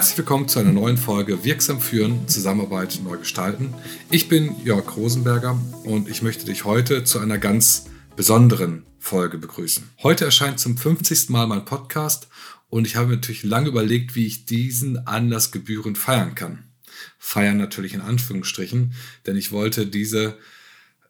[0.00, 3.74] Herzlich willkommen zu einer neuen Folge Wirksam führen, Zusammenarbeit neu gestalten.
[4.10, 7.84] Ich bin Jörg Rosenberger und ich möchte dich heute zu einer ganz
[8.16, 9.90] besonderen Folge begrüßen.
[10.02, 11.28] Heute erscheint zum 50.
[11.28, 12.28] Mal mein Podcast
[12.70, 16.64] und ich habe mir natürlich lange überlegt, wie ich diesen Anlass gebührend feiern kann.
[17.18, 18.94] Feiern natürlich in Anführungsstrichen,
[19.26, 20.38] denn ich wollte diese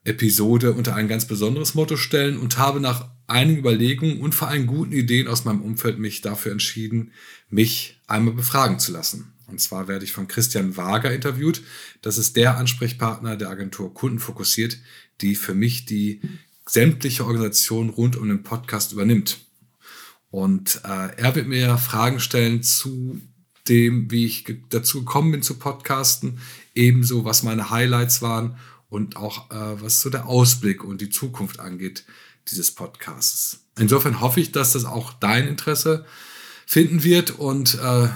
[0.02, 4.66] Episode unter ein ganz besonderes Motto stellen und habe nach einigen Überlegungen und vor allem
[4.66, 7.12] guten Ideen aus meinem Umfeld mich dafür entschieden,
[7.48, 9.32] mich einmal befragen zu lassen.
[9.46, 11.62] Und zwar werde ich von Christian Wager interviewt.
[12.02, 14.78] Das ist der Ansprechpartner der Agentur Kundenfokussiert,
[15.20, 16.20] die für mich die
[16.66, 19.38] sämtliche Organisation rund um den Podcast übernimmt.
[20.30, 23.20] Und äh, er wird mir Fragen stellen zu
[23.68, 26.38] dem, wie ich dazu gekommen bin zu Podcasten,
[26.74, 28.56] ebenso was meine Highlights waren
[28.88, 32.04] und auch äh, was so der Ausblick und die Zukunft angeht
[32.48, 33.60] dieses Podcasts.
[33.78, 36.04] Insofern hoffe ich, dass das auch dein Interesse
[36.66, 38.08] finden wird und äh,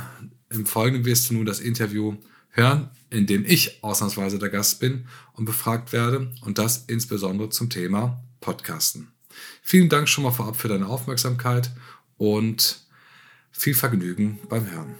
[0.50, 2.16] im Folgenden wirst du nun das Interview
[2.50, 7.70] hören, in dem ich ausnahmsweise der Gast bin und befragt werde und das insbesondere zum
[7.70, 9.08] Thema Podcasten.
[9.62, 11.70] Vielen Dank schon mal vorab für deine Aufmerksamkeit
[12.16, 12.80] und
[13.50, 14.94] viel Vergnügen beim Hören.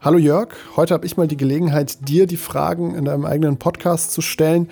[0.00, 4.12] Hallo Jörg, heute habe ich mal die Gelegenheit, dir die Fragen in deinem eigenen Podcast
[4.12, 4.68] zu stellen.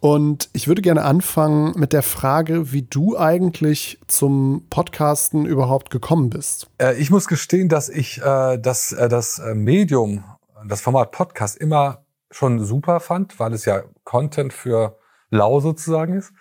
[0.00, 6.30] Und ich würde gerne anfangen mit der Frage, wie du eigentlich zum Podcasten überhaupt gekommen
[6.30, 6.68] bist.
[6.78, 10.24] Äh, ich muss gestehen, dass ich äh, das, äh, das äh, Medium,
[10.66, 14.98] das Format Podcast immer schon super fand, weil es ja Content für
[15.30, 16.32] lau sozusagen ist.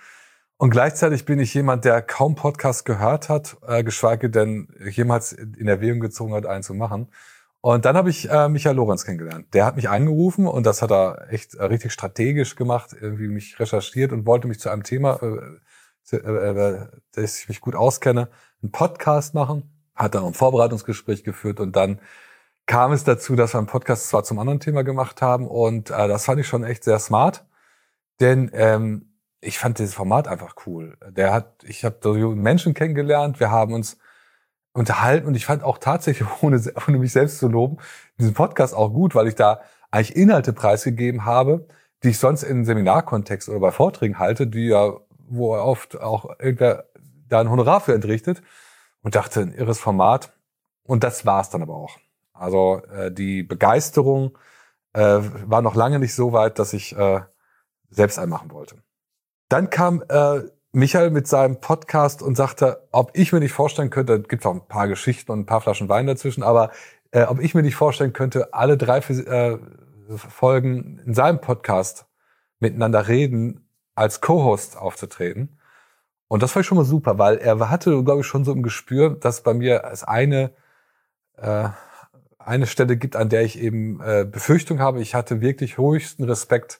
[0.57, 5.67] Und gleichzeitig bin ich jemand, der kaum Podcast gehört hat, äh, geschweige denn jemals in
[5.67, 7.09] Erwägung gezogen hat, einen zu machen.
[7.65, 9.51] Und dann habe ich äh, Michael Lorenz kennengelernt.
[9.55, 13.59] Der hat mich angerufen und das hat er echt äh, richtig strategisch gemacht, irgendwie mich
[13.59, 18.29] recherchiert und wollte mich zu einem Thema, äh, äh, äh, dass ich mich gut auskenne,
[18.61, 19.63] einen Podcast machen.
[19.95, 22.01] Hat dann ein Vorbereitungsgespräch geführt und dann
[22.67, 26.07] kam es dazu, dass wir einen Podcast zwar zum anderen Thema gemacht haben und äh,
[26.07, 27.47] das fand ich schon echt sehr smart,
[28.19, 30.99] denn ähm, ich fand dieses Format einfach cool.
[31.09, 33.97] Der hat, ich habe Menschen kennengelernt, wir haben uns
[34.75, 37.77] unterhalten und ich fand auch tatsächlich, ohne, ohne mich selbst zu loben,
[38.19, 41.67] diesen Podcast auch gut, weil ich da eigentlich Inhalte preisgegeben habe,
[42.03, 44.93] die ich sonst in Seminarkontext oder bei Vorträgen halte, die ja,
[45.27, 46.85] wo oft auch irgendwer
[47.29, 48.43] da ein Honorar für entrichtet
[49.01, 50.33] und dachte, ein irres Format.
[50.83, 51.97] Und das war es dann aber auch.
[52.33, 54.37] Also äh, die Begeisterung
[54.93, 57.21] äh, war noch lange nicht so weit, dass ich äh,
[57.89, 58.75] selbst einen machen wollte.
[59.47, 60.41] Dann kam äh,
[60.75, 64.67] Michael mit seinem Podcast und sagte, ob ich mir nicht vorstellen könnte, gibt auch ein
[64.67, 66.69] paar Geschichten und ein paar Flaschen Wein dazwischen, aber
[67.11, 69.57] äh, ob ich mir nicht vorstellen könnte, alle drei äh,
[70.17, 72.07] Folgen in seinem Podcast
[72.59, 75.61] miteinander reden, als Co-Host aufzutreten.
[76.27, 79.11] Und das war schon mal super, weil er hatte, glaube ich, schon so ein Gespür,
[79.11, 80.51] dass bei mir es eine,
[81.37, 81.69] äh,
[82.37, 84.99] eine Stelle gibt, an der ich eben äh, Befürchtung habe.
[84.99, 86.79] Ich hatte wirklich höchsten Respekt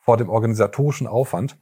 [0.00, 1.56] vor dem organisatorischen Aufwand.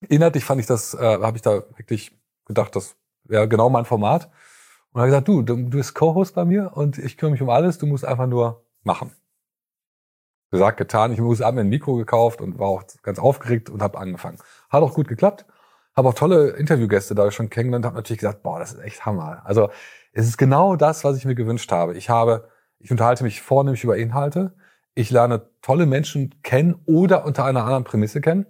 [0.00, 4.30] Inhaltlich fand ich das, äh, habe ich da wirklich gedacht, das wäre genau mein Format.
[4.92, 7.50] Und habe gesagt, du, du, du bist Co-Host bei mir und ich kümmere mich um
[7.50, 9.12] alles, du musst einfach nur machen.
[10.50, 13.98] Gesagt, getan, ich muss abends ein Mikro gekauft und war auch ganz aufgeregt und habe
[13.98, 14.38] angefangen.
[14.70, 15.44] Hat auch gut geklappt.
[15.94, 19.42] Habe auch tolle Interviewgäste da schon kennengelernt, habe natürlich gesagt, boah, das ist echt Hammer.
[19.44, 19.68] Also
[20.12, 21.96] es ist genau das, was ich mir gewünscht habe.
[21.96, 22.48] Ich habe,
[22.78, 24.54] ich unterhalte mich vornehmlich über Inhalte.
[24.94, 28.46] Ich lerne tolle Menschen kennen oder unter einer anderen Prämisse kennen.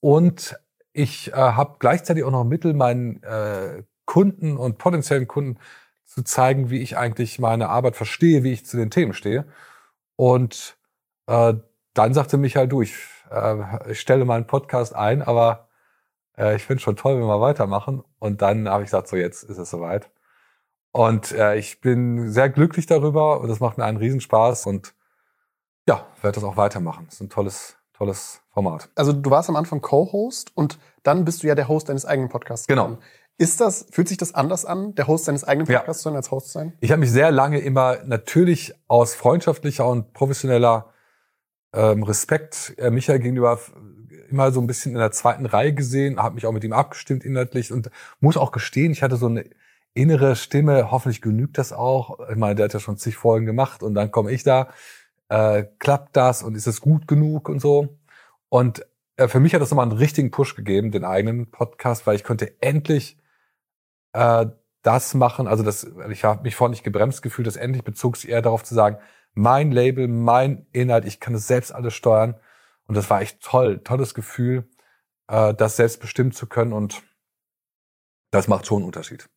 [0.00, 0.56] Und
[0.94, 5.58] ich äh, habe gleichzeitig auch noch Mittel, meinen äh, Kunden und potenziellen Kunden
[6.04, 9.46] zu zeigen, wie ich eigentlich meine Arbeit verstehe, wie ich zu den Themen stehe.
[10.16, 10.78] Und
[11.26, 11.54] äh,
[11.94, 12.96] dann sagte Michael, du, ich,
[13.30, 15.68] äh, ich stelle meinen Podcast ein, aber
[16.38, 18.04] äh, ich finde schon toll, wenn wir weitermachen.
[18.20, 20.10] Und dann habe ich gesagt, so jetzt ist es soweit.
[20.92, 24.94] Und äh, ich bin sehr glücklich darüber und das macht mir einen Riesenspaß und
[25.88, 27.06] ja, werde das auch weitermachen.
[27.06, 28.88] Das ist ein tolles, tolles Format.
[28.94, 32.30] Also du warst am Anfang Co-Host und dann bist du ja der Host deines eigenen
[32.30, 32.68] Podcasts.
[32.68, 32.98] Genau.
[33.36, 36.30] Ist das, fühlt sich das anders an, der Host deines eigenen Podcasts zu sein, als
[36.30, 36.72] Host zu sein?
[36.80, 40.92] Ich habe mich sehr lange immer natürlich aus freundschaftlicher und professioneller
[41.72, 43.58] ähm, Respekt äh, Michael gegenüber
[44.30, 47.24] immer so ein bisschen in der zweiten Reihe gesehen, habe mich auch mit ihm abgestimmt
[47.24, 47.90] inhaltlich und
[48.20, 49.44] muss auch gestehen, ich hatte so eine
[49.94, 52.18] innere Stimme, hoffentlich genügt das auch.
[52.30, 54.68] Ich meine, der hat ja schon zig Folgen gemacht und dann komme ich da
[55.28, 57.98] äh, klappt das und ist es gut genug und so.
[58.54, 58.86] Und
[59.16, 62.22] äh, für mich hat das nochmal einen richtigen Push gegeben, den eigenen Podcast, weil ich
[62.22, 63.18] konnte endlich
[64.12, 64.46] äh,
[64.82, 65.48] das machen.
[65.48, 68.62] Also das, ich habe mich vorhin nicht gebremst gefühlt, das endlich bezog sich eher darauf
[68.62, 68.98] zu sagen,
[69.32, 72.38] mein Label, mein Inhalt, ich kann es selbst alles steuern.
[72.86, 74.68] Und das war echt toll, tolles Gefühl,
[75.26, 77.02] äh, das selbst bestimmen zu können und
[78.30, 79.28] das macht schon einen Unterschied.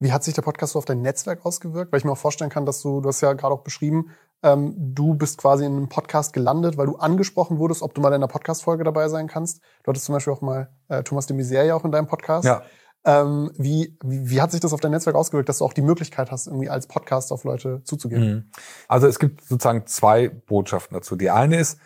[0.00, 1.92] Wie hat sich der Podcast so auf dein Netzwerk ausgewirkt?
[1.92, 4.10] Weil ich mir auch vorstellen kann, dass du, du hast ja gerade auch beschrieben,
[4.42, 8.08] ähm, du bist quasi in einem Podcast gelandet, weil du angesprochen wurdest, ob du mal
[8.08, 9.62] in einer Podcast-Folge dabei sein kannst.
[9.82, 12.44] Du hattest zum Beispiel auch mal äh, Thomas de Maizière auch in deinem Podcast.
[12.44, 12.62] Ja.
[13.06, 15.82] Ähm, wie, wie, wie hat sich das auf dein Netzwerk ausgewirkt, dass du auch die
[15.82, 18.22] Möglichkeit hast, irgendwie als Podcast auf Leute zuzugehen?
[18.22, 18.50] Mhm.
[18.88, 21.16] Also es gibt sozusagen zwei Botschaften dazu.
[21.16, 21.78] Die eine ist,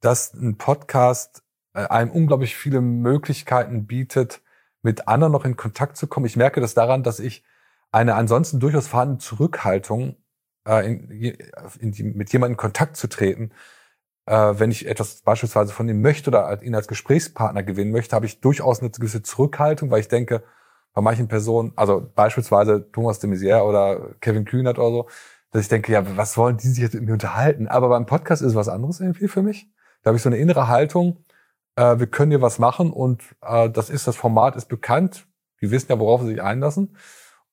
[0.00, 1.42] dass ein Podcast
[1.74, 4.40] äh, einem unglaublich viele Möglichkeiten bietet,
[4.82, 6.26] mit anderen noch in Kontakt zu kommen.
[6.26, 7.42] Ich merke das daran, dass ich
[7.96, 10.16] eine ansonsten durchaus vorhandene Zurückhaltung,
[10.68, 11.10] äh, in,
[11.80, 13.52] in die, mit jemandem in Kontakt zu treten,
[14.26, 18.26] äh, wenn ich etwas beispielsweise von ihm möchte oder ihn als Gesprächspartner gewinnen möchte, habe
[18.26, 20.42] ich durchaus eine gewisse Zurückhaltung, weil ich denke,
[20.92, 25.08] bei manchen Personen, also beispielsweise Thomas de Maizière oder Kevin Kühnert oder so,
[25.50, 27.66] dass ich denke, ja, was wollen die sich jetzt mit mir unterhalten?
[27.66, 29.70] Aber beim Podcast ist was anderes irgendwie für mich.
[30.02, 31.24] Da habe ich so eine innere Haltung,
[31.76, 35.26] äh, wir können hier was machen und äh, das ist, das Format ist bekannt.
[35.62, 36.96] Die wissen ja, worauf sie sich einlassen.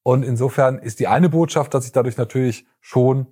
[0.04, 3.28] Und insofern ist die eine Botschaft, dass ich dadurch natürlich schon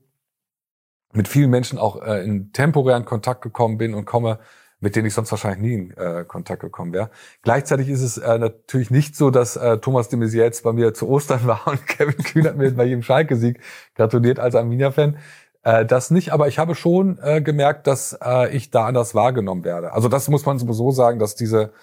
[1.14, 4.40] mit vielen Menschen auch äh, in temporären Kontakt gekommen bin und komme,
[4.80, 7.12] mit denen ich sonst wahrscheinlich nie in äh, Kontakt gekommen wäre.
[7.42, 10.94] Gleichzeitig ist es äh, natürlich nicht so, dass äh, Thomas de Maizière jetzt bei mir
[10.94, 13.60] zu Ostern war und Kevin Kühn hat mir bei jedem Schalke-Sieg
[13.96, 15.18] gratuliert als Arminia-Fan.
[15.64, 19.66] Äh, das nicht, aber ich habe schon äh, gemerkt, dass äh, ich da anders wahrgenommen
[19.66, 19.94] werde.
[19.94, 21.74] Also das muss man sowieso sagen, dass diese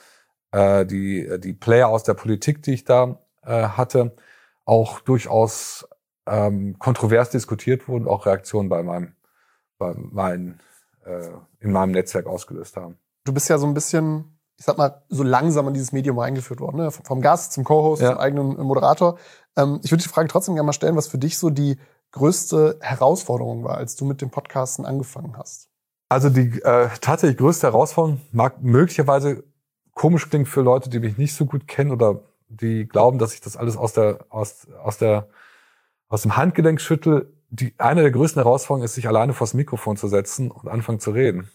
[0.52, 4.12] äh, die die Player aus der Politik, die ich da äh, hatte,
[4.68, 5.88] auch durchaus
[6.26, 9.14] ähm, kontrovers diskutiert wurden, auch Reaktionen bei meinem
[9.78, 10.60] bei meinen
[11.06, 11.30] äh,
[11.60, 12.98] in meinem Netzwerk ausgelöst haben.
[13.24, 16.60] Du bist ja so ein bisschen, ich sag mal, so langsam in dieses Medium eingeführt
[16.60, 16.90] worden, ne?
[16.90, 18.10] vom Gast zum Co-Host, ja.
[18.10, 19.18] zum eigenen Moderator.
[19.56, 21.78] Ähm, ich würde die Frage trotzdem gerne mal stellen, was für dich so die
[22.12, 25.70] größte Herausforderung war, als du mit dem Podcasten angefangen hast.
[26.10, 29.44] Also die äh, tatsächlich größte Herausforderung mag möglicherweise
[29.94, 33.40] komisch klingen für Leute, die mich nicht so gut kennen oder die glauben, dass ich
[33.40, 35.28] das alles aus der aus aus der
[36.08, 40.08] aus dem Handgelenk schüttel die, eine der größten Herausforderungen ist, sich alleine vors Mikrofon zu
[40.08, 41.50] setzen und anfangen zu reden.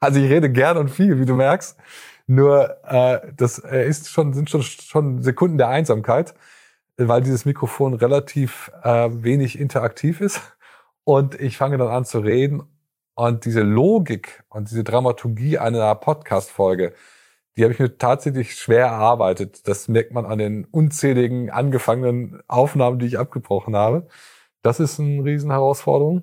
[0.00, 1.76] Also ich rede gern und viel, wie du merkst.
[2.26, 6.34] Nur äh, das äh, ist schon, sind schon, schon Sekunden der Einsamkeit,
[6.96, 10.40] weil dieses Mikrofon relativ äh, wenig interaktiv ist.
[11.04, 12.62] Und ich fange dann an zu reden.
[13.14, 16.94] Und diese Logik und diese Dramaturgie einer Podcast-Folge,
[17.56, 19.68] die habe ich mir tatsächlich schwer erarbeitet.
[19.68, 24.08] Das merkt man an den unzähligen angefangenen Aufnahmen, die ich abgebrochen habe.
[24.62, 26.22] Das ist eine Riesenherausforderung.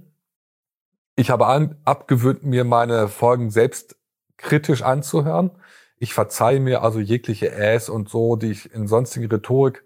[1.15, 3.97] Ich habe an, abgewöhnt, mir meine Folgen selbst
[4.37, 5.51] kritisch anzuhören.
[5.97, 9.83] Ich verzeihe mir also jegliche Äs und so, die ich in sonstigen Rhetorik,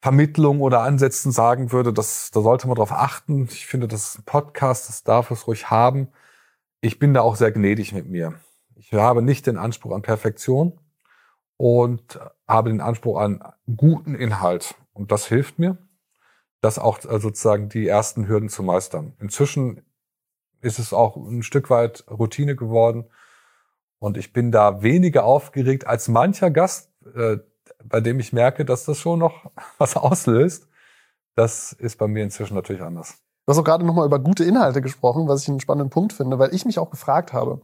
[0.00, 1.92] Vermittlung oder Ansätzen sagen würde.
[1.92, 3.48] Das, da sollte man darauf achten.
[3.50, 6.08] Ich finde, das ist ein Podcast, das darf es ruhig haben.
[6.80, 8.34] Ich bin da auch sehr gnädig mit mir.
[8.78, 10.78] Ich habe nicht den Anspruch an Perfektion
[11.56, 13.42] und habe den Anspruch an
[13.76, 14.74] guten Inhalt.
[14.92, 15.78] Und das hilft mir
[16.60, 19.14] das auch äh, sozusagen die ersten Hürden zu meistern.
[19.20, 19.82] Inzwischen
[20.60, 23.04] ist es auch ein Stück weit Routine geworden
[23.98, 27.38] und ich bin da weniger aufgeregt als mancher Gast, äh,
[27.84, 30.68] bei dem ich merke, dass das schon noch was auslöst.
[31.34, 33.18] Das ist bei mir inzwischen natürlich anders.
[33.46, 36.38] Du hast auch gerade nochmal über gute Inhalte gesprochen, was ich einen spannenden Punkt finde,
[36.38, 37.62] weil ich mich auch gefragt habe.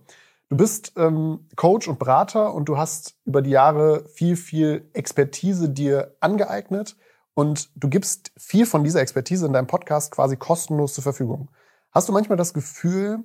[0.51, 5.71] Du bist ähm, Coach und Berater und du hast über die Jahre viel, viel Expertise
[5.71, 6.97] dir angeeignet
[7.35, 11.51] und du gibst viel von dieser Expertise in deinem Podcast quasi kostenlos zur Verfügung.
[11.91, 13.25] Hast du manchmal das Gefühl,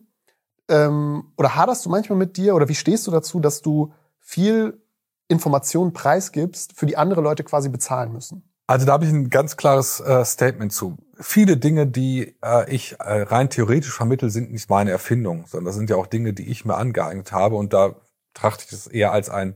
[0.69, 4.81] ähm, oder haderst du manchmal mit dir, oder wie stehst du dazu, dass du viel
[5.27, 8.48] Informationen preisgibst, für die andere Leute quasi bezahlen müssen?
[8.69, 10.95] Also da habe ich ein ganz klares äh, Statement zu.
[11.19, 15.75] Viele Dinge, die äh, ich äh, rein theoretisch vermittel, sind nicht meine Erfindung, sondern das
[15.75, 17.55] sind ja auch Dinge, die ich mir angeeignet habe.
[17.55, 17.95] Und da
[18.35, 19.55] trachte ich das eher als ein,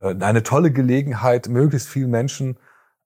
[0.00, 2.58] eine tolle Gelegenheit, möglichst vielen Menschen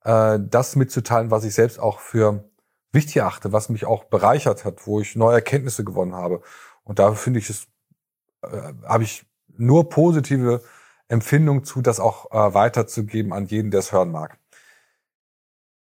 [0.02, 2.49] das mitzuteilen, was ich selbst auch für
[2.93, 6.40] wichtig achte, was mich auch bereichert hat, wo ich neue Erkenntnisse gewonnen habe.
[6.83, 7.66] Und da finde ich es,
[8.43, 9.26] habe ich
[9.59, 10.62] nur positive
[11.09, 14.38] Empfindungen zu, das auch weiterzugeben an jeden, der es hören mag.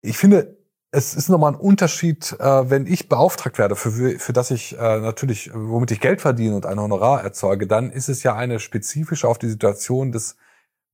[0.02, 0.56] Ich finde,
[0.92, 5.00] es ist nochmal ein Unterschied, äh, wenn ich beauftragt werde, für, für das ich äh,
[5.00, 9.28] natürlich, womit ich Geld verdiene und ein Honorar erzeuge, dann ist es ja eine spezifische
[9.28, 10.36] auf die Situation des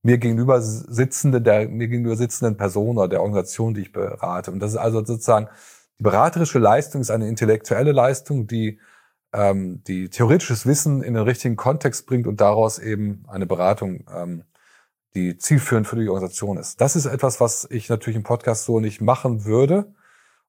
[0.02, 4.50] mir gegenüber sitzende, der mir gegenüber sitzenden Person oder der Organisation, die ich berate.
[4.50, 5.48] Und das ist also sozusagen
[5.98, 8.78] die beraterische Leistung ist eine intellektuelle Leistung, die
[9.32, 14.44] ähm, die theoretisches Wissen in den richtigen Kontext bringt und daraus eben eine Beratung, ähm,
[15.16, 16.80] die zielführend für die Organisation ist.
[16.80, 19.92] Das ist etwas, was ich natürlich im Podcast so nicht machen würde.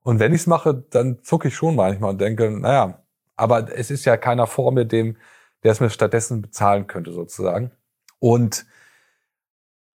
[0.04, 3.02] Und wenn ich es mache, dann zucke ich schon manchmal und denke, naja,
[3.36, 5.18] aber es ist ja keiner vor mir, dem,
[5.64, 7.72] der es mir stattdessen bezahlen könnte, sozusagen.
[8.20, 8.66] Und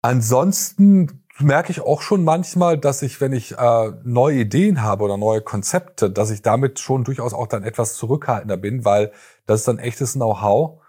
[0.02, 5.16] Ansonsten merke ich auch schon manchmal, dass ich, wenn ich äh, neue Ideen habe oder
[5.16, 9.12] neue Konzepte, dass ich damit schon durchaus auch dann etwas zurückhaltender bin, weil
[9.46, 10.80] das ist dann echtes Know-how,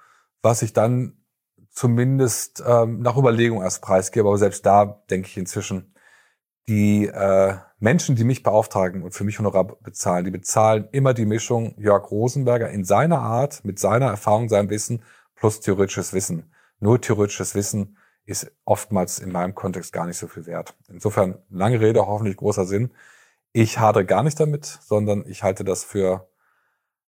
[0.41, 1.17] was ich dann
[1.71, 4.27] zumindest ähm, nach Überlegung erst preisgebe.
[4.27, 5.93] Aber selbst da denke ich inzwischen,
[6.67, 11.25] die äh, Menschen, die mich beauftragen und für mich Honorar bezahlen, die bezahlen immer die
[11.25, 15.03] Mischung Jörg Rosenberger in seiner Art, mit seiner Erfahrung, seinem Wissen
[15.35, 16.53] plus theoretisches Wissen.
[16.79, 20.75] Nur theoretisches Wissen ist oftmals in meinem Kontext gar nicht so viel wert.
[20.87, 22.91] Insofern lange Rede, hoffentlich großer Sinn.
[23.51, 26.29] Ich hadere gar nicht damit, sondern ich halte das für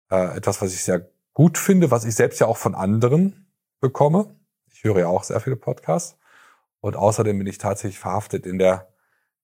[0.10, 3.48] äh, etwas, was ich sehr gut finde, was ich selbst ja auch von anderen
[3.82, 4.36] bekomme.
[4.84, 6.18] Ich höre ja auch sehr viele Podcasts.
[6.82, 8.90] Und außerdem bin ich tatsächlich verhaftet in der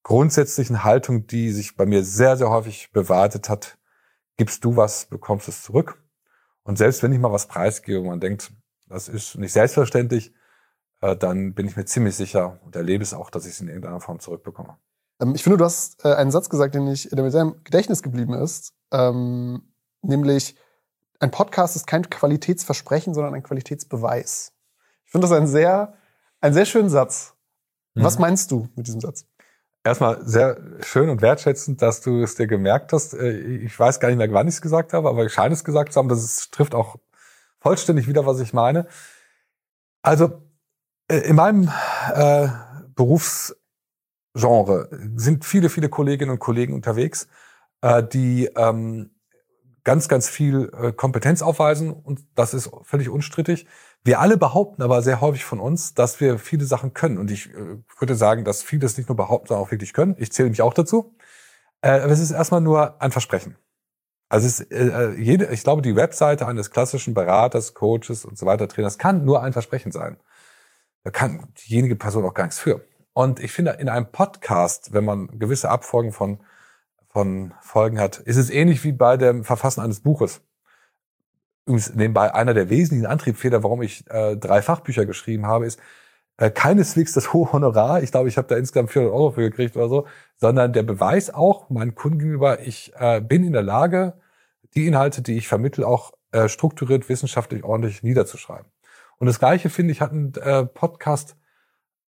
[0.04, 3.78] grundsätzlichen Haltung, die sich bei mir sehr, sehr häufig bewahrheitet hat.
[4.36, 6.04] Gibst du was, bekommst es zurück.
[6.64, 8.52] Und selbst wenn ich mal was preisgebe, man denkt,
[8.90, 10.34] das ist nicht selbstverständlich,
[11.00, 13.70] äh, dann bin ich mir ziemlich sicher und erlebe es auch, dass ich es in
[13.70, 14.78] irgendeiner Form zurückbekomme.
[15.22, 17.64] Ähm, ich finde, du hast äh, einen Satz gesagt, den ich, der mir sehr im
[17.64, 20.58] Gedächtnis geblieben ist, ähm, nämlich
[21.22, 24.52] ein Podcast ist kein Qualitätsversprechen, sondern ein Qualitätsbeweis.
[25.10, 25.96] Ich finde das ein sehr,
[26.40, 27.34] ein sehr schönen Satz.
[27.96, 28.04] Mhm.
[28.04, 29.26] Was meinst du mit diesem Satz?
[29.84, 33.16] Erstmal sehr schön und wertschätzend, dass du es dir gemerkt hast.
[33.16, 35.64] Äh, ich weiß gar nicht mehr, wann ich es gesagt habe, aber ich scheine es
[35.64, 36.10] gesagt zu haben.
[36.10, 36.98] Das trifft auch
[37.60, 38.86] vollständig wieder, was ich meine.
[40.04, 40.44] Also
[41.08, 41.72] äh, in meinem
[42.14, 42.50] äh,
[42.94, 47.28] Berufsgenre sind viele, viele Kolleginnen und Kollegen unterwegs,
[47.82, 49.10] äh, die ähm,
[49.84, 53.66] ganz, ganz viel äh, Kompetenz aufweisen und das ist völlig unstrittig.
[54.04, 57.54] Wir alle behaupten aber sehr häufig von uns, dass wir viele Sachen können und ich
[57.54, 60.16] äh, würde sagen, dass viele es nicht nur behaupten, sondern auch wirklich können.
[60.18, 61.16] Ich zähle mich auch dazu.
[61.82, 63.58] Äh, aber es ist erstmal nur ein Versprechen.
[64.30, 68.46] Also es ist, äh, jede, ich glaube, die Webseite eines klassischen Beraters, Coaches und so
[68.46, 70.18] weiter, Trainers kann nur ein Versprechen sein.
[71.04, 72.86] Da kann diejenige Person auch gar nichts für.
[73.14, 76.40] Und ich finde, in einem Podcast, wenn man gewisse Abfolgen von,
[77.10, 80.42] von Folgen hat, ist es ähnlich wie bei dem Verfassen eines Buches.
[81.70, 85.80] Übrigens nebenbei einer der wesentlichen Antriebsfehler, warum ich äh, drei Fachbücher geschrieben habe, ist
[86.38, 88.02] äh, keineswegs das hohe Honorar.
[88.02, 91.32] Ich glaube, ich habe da insgesamt 400 Euro für gekriegt oder so, sondern der Beweis
[91.32, 94.14] auch meinen Kunden gegenüber, ich äh, bin in der Lage,
[94.74, 98.66] die Inhalte, die ich vermittle, auch äh, strukturiert, wissenschaftlich ordentlich niederzuschreiben.
[99.20, 101.36] Und das Gleiche, finde ich, hat ein äh, Podcast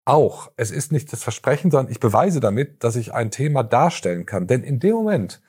[0.04, 0.52] auch.
[0.54, 4.46] Es ist nicht das Versprechen, sondern ich beweise damit, dass ich ein Thema darstellen kann.
[4.46, 5.42] Denn in dem Moment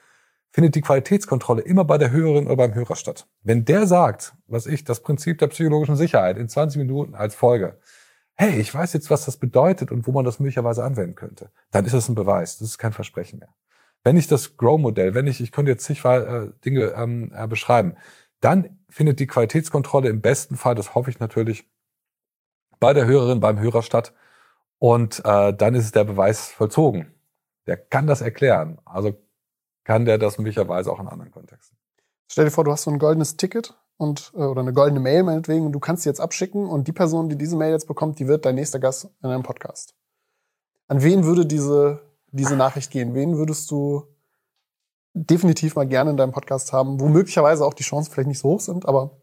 [0.51, 3.27] findet die Qualitätskontrolle immer bei der Hörerin oder beim Hörer statt.
[3.43, 7.79] Wenn der sagt, was ich, das Prinzip der psychologischen Sicherheit in 20 Minuten als Folge,
[8.35, 11.85] hey, ich weiß jetzt, was das bedeutet und wo man das möglicherweise anwenden könnte, dann
[11.85, 12.57] ist das ein Beweis.
[12.57, 13.53] Das ist kein Versprechen mehr.
[14.03, 17.95] Wenn ich das Grow-Modell, wenn ich, ich könnte jetzt zig äh, Dinge ähm, äh, beschreiben,
[18.39, 21.69] dann findet die Qualitätskontrolle im besten Fall, das hoffe ich natürlich,
[22.79, 24.13] bei der Hörerin, beim Hörer statt.
[24.77, 27.13] Und äh, dann ist der Beweis vollzogen.
[27.67, 28.79] Der kann das erklären.
[28.85, 29.21] Also
[29.89, 31.75] kann der das möglicherweise auch in anderen Kontexten.
[32.27, 35.23] Stell dir vor, du hast so ein goldenes Ticket und äh, oder eine goldene Mail
[35.23, 38.19] meinetwegen und du kannst sie jetzt abschicken und die Person, die diese Mail jetzt bekommt,
[38.19, 39.95] die wird dein nächster Gast in einem Podcast.
[40.89, 43.15] An wen würde diese, diese Nachricht gehen?
[43.15, 44.03] Wen würdest du
[45.15, 48.49] definitiv mal gerne in deinem Podcast haben, wo möglicherweise auch die Chancen vielleicht nicht so
[48.49, 49.17] hoch sind, aber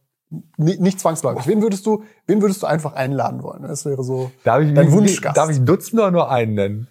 [0.56, 1.46] nicht zwangsläufig.
[1.46, 3.62] Wen würdest du, wen würdest du einfach einladen wollen?
[3.62, 5.36] Das wäre so darf ich, dein Wunschgast.
[5.36, 6.88] Darf ich Dutzend oder nur einen nennen?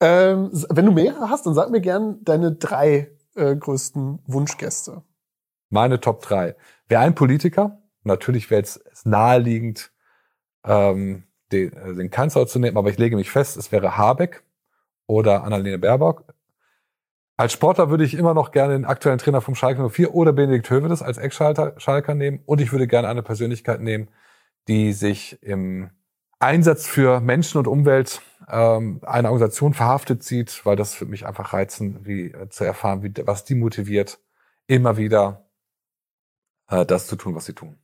[0.00, 5.02] Ähm, wenn du mehrere hast, dann sag mir gern deine drei äh, größten Wunschgäste.
[5.70, 6.56] Meine Top drei.
[6.88, 7.82] Wäre ein Politiker.
[8.04, 9.92] Natürlich wäre es naheliegend,
[10.64, 14.44] ähm, den, äh, den Kanzler zu nehmen, aber ich lege mich fest, es wäre Habeck
[15.06, 16.24] oder Annalena Baerbock.
[17.36, 20.68] Als Sportler würde ich immer noch gerne den aktuellen Trainer vom Schalke 04 oder Benedikt
[20.70, 22.42] Hövedes als Ex-Schalker nehmen.
[22.46, 24.08] Und ich würde gerne eine Persönlichkeit nehmen,
[24.66, 25.90] die sich im
[26.40, 31.52] Einsatz für Menschen und Umwelt ähm, eine Organisation verhaftet sieht, weil das für mich einfach
[31.52, 34.18] reizen, wie äh, zu erfahren, wie, was die motiviert,
[34.66, 35.48] immer wieder
[36.68, 37.78] äh, das zu tun, was sie tun.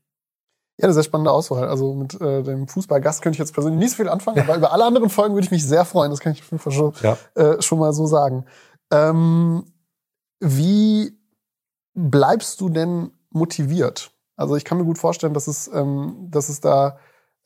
[0.77, 1.69] Ja, eine sehr spannende Auswahl.
[1.69, 4.73] Also mit äh, dem Fußballgast könnte ich jetzt persönlich nicht so viel anfangen, aber über
[4.73, 6.11] alle anderen Folgen würde ich mich sehr freuen.
[6.11, 7.17] Das kann ich auf jeden Fall schon, ja.
[7.35, 8.45] äh, schon mal so sagen.
[8.91, 9.65] Ähm,
[10.41, 11.17] wie
[11.95, 14.11] bleibst du denn motiviert?
[14.37, 16.99] Also ich kann mir gut vorstellen, dass es, ähm, dass es da,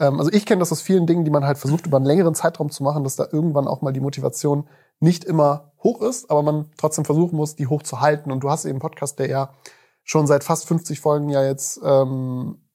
[0.05, 2.71] also ich kenne das aus vielen Dingen, die man halt versucht über einen längeren Zeitraum
[2.71, 4.69] zu machen, dass da irgendwann auch mal die Motivation
[5.01, 8.31] nicht immer hoch ist, aber man trotzdem versuchen muss, die hoch zu halten.
[8.31, 9.55] Und du hast eben einen Podcast, der ja
[10.05, 12.69] schon seit fast 50 Folgen ja jetzt ähm,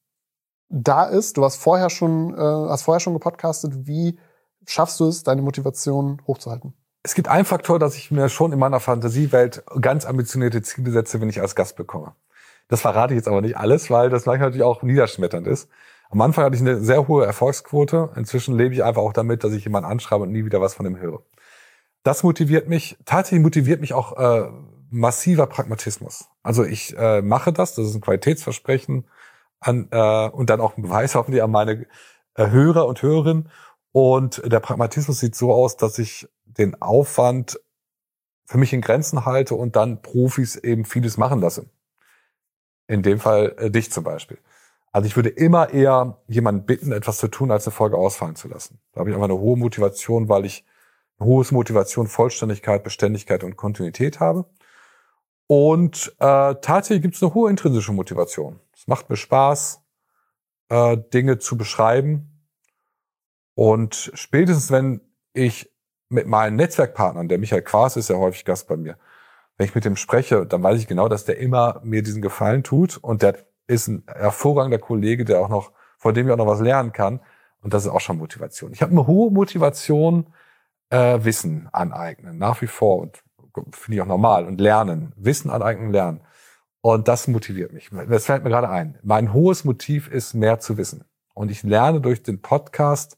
[0.70, 1.38] da ist.
[1.38, 3.88] Du hast vorher schon, äh, hast vorher schon gepodcastet.
[3.88, 4.20] Wie
[4.66, 6.74] schaffst du es, deine Motivation hochzuhalten?
[7.04, 11.20] Es gibt einen Faktor, dass ich mir schon in meiner Fantasiewelt ganz ambitionierte Ziele setze,
[11.20, 12.16] wenn ich als Gast bekomme.
[12.70, 15.70] Das verrate ich jetzt aber nicht alles, weil das manchmal natürlich auch niederschmetternd ist.
[16.14, 18.12] Am Anfang hatte ich eine sehr hohe Erfolgsquote.
[18.16, 20.86] Inzwischen lebe ich einfach auch damit, dass ich jemanden anschreibe und nie wieder was von
[20.86, 21.24] ihm höre.
[22.04, 22.98] Das motiviert mich.
[23.04, 24.48] Tatsächlich motiviert mich auch äh,
[24.92, 26.30] massiver Pragmatismus.
[26.44, 29.08] Also ich äh, mache das, das ist ein Qualitätsversprechen
[29.60, 31.88] an, äh, und dann auch ein Beweis hoffentlich an meine
[32.36, 33.50] äh, Hörer und Hörerinnen.
[33.92, 37.60] Und der Pragmatismus sieht so aus, dass ich den Aufwand
[38.46, 41.66] für mich in Grenzen halte und dann Profis eben vieles machen lasse.
[42.86, 44.38] In dem Fall äh, dich zum Beispiel.
[44.94, 48.48] Also ich würde immer eher jemanden bitten, etwas zu tun, als eine Folge ausfallen zu
[48.48, 48.80] lassen.
[48.94, 50.64] Da habe ich einfach eine hohe Motivation, weil ich
[51.18, 54.46] eine hohe Motivation, Vollständigkeit, Beständigkeit und Kontinuität habe.
[55.48, 58.60] Und äh, tatsächlich gibt es eine hohe intrinsische Motivation.
[58.76, 59.82] Es macht mir Spaß,
[60.70, 62.46] äh, Dinge zu beschreiben.
[63.56, 65.02] Und spätestens, wenn
[65.34, 65.72] ich
[66.10, 69.00] mit meinen Netzwerkpartnern, der Michael Quas ist ja häufig Gast bei mir,
[69.58, 72.64] wenn ich mit dem spreche, dann weiß ich genau, dass der immer mir diesen Gefallen
[72.64, 76.48] tut und der ist ein hervorragender Kollege, der auch noch, vor dem ich auch noch
[76.48, 77.20] was lernen kann.
[77.62, 78.74] Und das ist auch schon Motivation.
[78.74, 80.28] Ich habe eine hohe Motivation,
[80.90, 83.24] äh, Wissen aneignen, nach wie vor und
[83.72, 86.22] finde ich auch normal und lernen, Wissen aneignen, lernen.
[86.82, 87.90] Und das motiviert mich.
[88.10, 89.00] Das fällt mir gerade ein.
[89.04, 91.06] Mein hohes Motiv ist, mehr zu wissen.
[91.34, 93.18] Und ich lerne durch den Podcast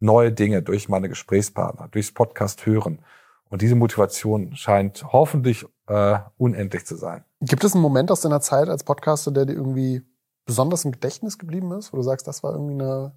[0.00, 3.00] neue Dinge, durch meine Gesprächspartner, durchs Podcast hören.
[3.48, 7.24] Und diese Motivation scheint hoffentlich äh, unendlich zu sein.
[7.40, 10.02] Gibt es einen Moment aus deiner Zeit als Podcaster, der dir irgendwie
[10.44, 13.12] besonders im Gedächtnis geblieben ist, wo du sagst, das war irgendwie eine,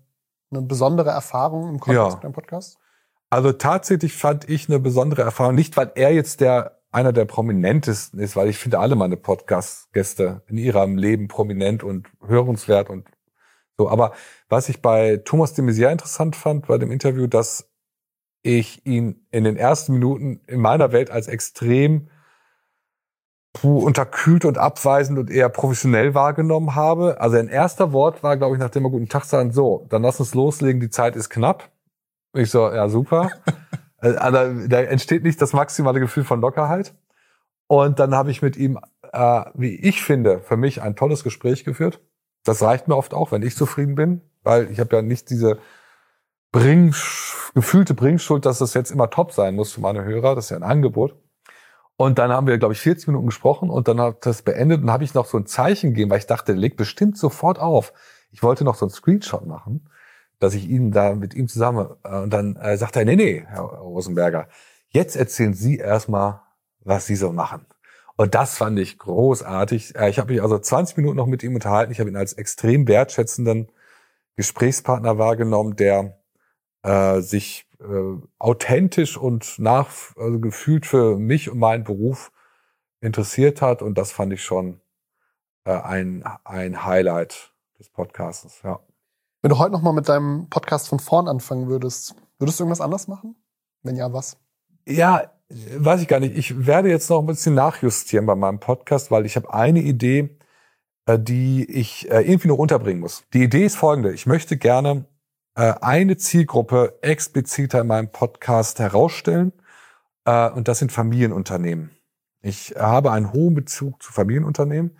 [0.52, 2.16] eine besondere Erfahrung im Kontext ja.
[2.16, 2.78] mit deinem Podcast?
[3.30, 8.20] Also tatsächlich fand ich eine besondere Erfahrung, nicht weil er jetzt der einer der prominentesten
[8.20, 13.08] ist, weil ich finde alle meine Podcast-Gäste in ihrem Leben prominent und hörenswert und
[13.78, 13.90] so.
[13.90, 14.12] Aber
[14.50, 17.70] was ich bei Thomas de Maizière interessant fand bei dem Interview, dass
[18.44, 22.10] ich ihn in den ersten Minuten in meiner Welt als extrem
[23.62, 27.20] unterkühlt und abweisend und eher professionell wahrgenommen habe.
[27.20, 30.20] Also ein erster Wort war, glaube ich, nachdem wir guten Tag sagen, so, dann lass
[30.20, 31.70] uns loslegen, die Zeit ist knapp.
[32.34, 33.30] Ich so, ja, super.
[33.98, 36.96] also, da entsteht nicht das maximale Gefühl von Lockerheit.
[37.68, 38.80] Und dann habe ich mit ihm,
[39.12, 42.02] äh, wie ich finde, für mich ein tolles Gespräch geführt.
[42.44, 45.60] Das reicht mir oft auch, wenn ich zufrieden bin, weil ich habe ja nicht diese
[46.52, 46.94] Bring,
[47.54, 50.36] gefühlte Bringschuld, dass das jetzt immer top sein muss für meine Hörer.
[50.36, 51.16] Das ist ja ein Angebot.
[52.02, 54.90] Und dann haben wir, glaube ich, 40 Minuten gesprochen und dann hat das beendet und
[54.90, 57.94] habe ich noch so ein Zeichen gegeben, weil ich dachte, leg bestimmt sofort auf.
[58.32, 59.88] Ich wollte noch so einen Screenshot machen,
[60.40, 63.46] dass ich ihn da mit ihm zusammen äh, und dann äh, sagt er, nee, nee,
[63.48, 64.48] Herr Rosenberger,
[64.88, 66.42] jetzt erzählen Sie erstmal,
[66.80, 67.68] was Sie so machen.
[68.16, 69.96] Und das fand ich großartig.
[69.96, 71.92] Äh, ich habe mich also 20 Minuten noch mit ihm unterhalten.
[71.92, 73.72] Ich habe ihn als extrem wertschätzenden
[74.38, 76.18] Gesprächspartner wahrgenommen, der
[76.82, 82.32] äh, sich äh, authentisch und nach also gefühlt für mich und meinen Beruf
[83.02, 83.82] interessiert hat.
[83.82, 84.80] Und das fand ich schon
[85.66, 88.62] äh, ein, ein Highlight des Podcasts.
[88.64, 88.80] Ja.
[89.42, 93.08] Wenn du heute nochmal mit deinem Podcast von vorn anfangen würdest, würdest du irgendwas anders
[93.08, 93.36] machen?
[93.82, 94.38] Wenn ja, was?
[94.88, 96.38] Ja, weiß ich gar nicht.
[96.38, 100.38] Ich werde jetzt noch ein bisschen nachjustieren bei meinem Podcast, weil ich habe eine Idee,
[101.08, 103.24] äh, die ich äh, irgendwie noch unterbringen muss.
[103.34, 104.14] Die Idee ist folgende.
[104.14, 105.06] Ich möchte gerne
[105.56, 109.52] äh, eine Zielgruppe expliziter in meinem Podcast herausstellen.
[110.26, 111.92] Äh, und das sind Familienunternehmen.
[112.42, 114.98] Ich habe einen hohen Bezug zu Familienunternehmen.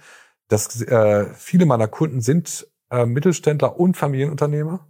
[0.48, 4.86] Das, äh, viele meiner Kunden sind Mittelständler und Familienunternehmer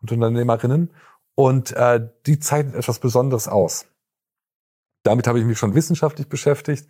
[0.00, 0.94] und Unternehmerinnen.
[1.34, 1.74] Und
[2.26, 3.86] die zeichnen etwas Besonderes aus.
[5.02, 6.86] Damit habe ich mich schon wissenschaftlich beschäftigt.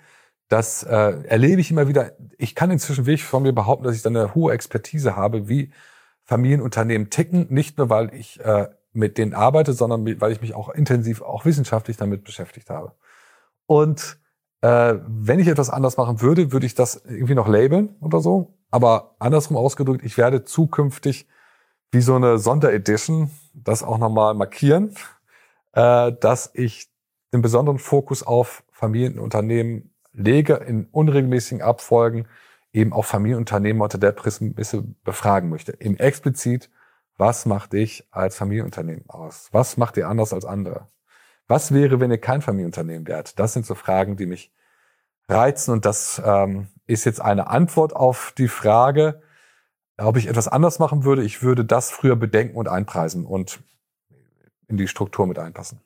[0.51, 2.13] Das äh, erlebe ich immer wieder.
[2.37, 5.73] Ich kann inzwischen wirklich von mir behaupten, dass ich da eine hohe Expertise habe, wie
[6.31, 10.69] Familienunternehmen ticken, nicht nur weil ich äh, mit denen arbeite, sondern weil ich mich auch
[10.69, 12.93] intensiv, auch wissenschaftlich damit beschäftigt habe.
[13.67, 14.17] Und
[14.61, 18.55] äh, wenn ich etwas anders machen würde, würde ich das irgendwie noch labeln oder so.
[18.71, 21.27] Aber andersrum ausgedrückt, ich werde zukünftig
[21.91, 24.95] wie so eine Sonderedition das auch nochmal markieren,
[25.73, 26.93] äh, dass ich
[27.33, 32.29] den besonderen Fokus auf Familienunternehmen lege in unregelmäßigen Abfolgen,
[32.73, 35.81] eben auch Familienunternehmen unter der Prämisse befragen möchte.
[35.81, 36.71] Eben explizit,
[37.17, 39.49] was macht dich als Familienunternehmen aus?
[39.53, 40.89] Was macht ihr anders als andere?
[41.49, 43.39] Was wäre, wenn ihr kein Familienunternehmen wärt?
[43.39, 44.53] Das sind so Fragen, die mich
[45.29, 49.23] reizen und das ähm, ist jetzt eine Antwort auf die Frage,
[49.97, 51.23] ob ich etwas anders machen würde.
[51.23, 53.63] Ich würde das früher bedenken und einpreisen und
[54.67, 55.81] in die Struktur mit einpassen.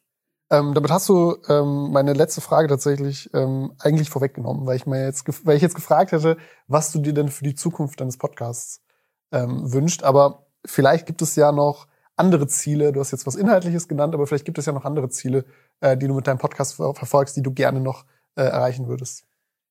[0.50, 5.04] Ähm, damit hast du ähm, meine letzte Frage tatsächlich ähm, eigentlich vorweggenommen, weil ich mir
[5.04, 8.82] jetzt, weil ich jetzt gefragt hätte, was du dir denn für die Zukunft deines Podcasts
[9.32, 10.02] ähm, wünscht.
[10.02, 12.92] Aber vielleicht gibt es ja noch andere Ziele.
[12.92, 15.44] Du hast jetzt was Inhaltliches genannt, aber vielleicht gibt es ja noch andere Ziele,
[15.80, 18.04] äh, die du mit deinem Podcast ver verfolgst, die du gerne noch
[18.36, 19.24] äh, erreichen würdest.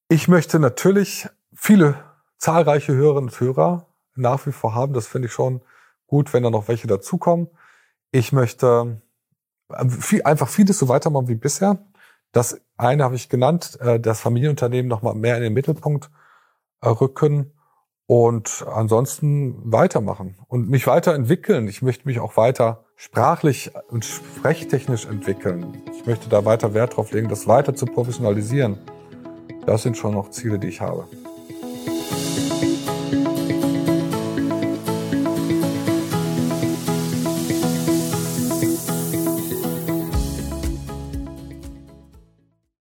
[0.10, 1.96] Ich möchte natürlich viele
[2.38, 4.94] zahlreiche Hörerinnen und Hörer nach wie vor haben.
[4.94, 5.62] Das finde ich schon
[6.08, 7.48] gut, wenn da noch welche dazukommen.
[8.12, 9.02] Ich möchte
[9.88, 11.78] viel, einfach vieles so weitermachen wie bisher.
[12.32, 16.10] Das eine habe ich genannt, äh, das Familienunternehmen nochmal mehr in den Mittelpunkt
[16.82, 17.54] äh, rücken
[18.06, 21.68] und ansonsten weitermachen und mich weiterentwickeln.
[21.68, 25.82] Ich möchte mich auch weiter sprachlich und sprechtechnisch entwickeln.
[25.94, 28.78] Ich möchte da weiter Wert drauf legen, das weiter zu professionalisieren.
[29.66, 31.08] Das sind schon noch Ziele, die ich habe.